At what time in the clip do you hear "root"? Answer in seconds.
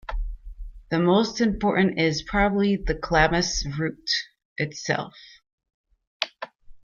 3.77-4.09